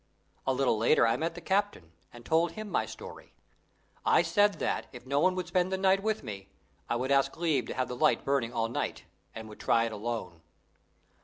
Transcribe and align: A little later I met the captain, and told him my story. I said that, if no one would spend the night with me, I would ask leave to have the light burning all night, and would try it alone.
A 0.47 0.53
little 0.55 0.79
later 0.79 1.05
I 1.05 1.15
met 1.15 1.35
the 1.35 1.41
captain, 1.41 1.91
and 2.11 2.25
told 2.25 2.53
him 2.53 2.71
my 2.71 2.87
story. 2.87 3.35
I 4.03 4.23
said 4.23 4.55
that, 4.55 4.87
if 4.91 5.05
no 5.05 5.19
one 5.19 5.35
would 5.35 5.45
spend 5.45 5.71
the 5.71 5.77
night 5.77 6.01
with 6.01 6.23
me, 6.23 6.49
I 6.89 6.95
would 6.95 7.11
ask 7.11 7.37
leave 7.37 7.67
to 7.67 7.75
have 7.75 7.87
the 7.87 7.95
light 7.95 8.25
burning 8.25 8.51
all 8.51 8.67
night, 8.67 9.03
and 9.35 9.47
would 9.47 9.59
try 9.59 9.83
it 9.83 9.91
alone. 9.91 10.41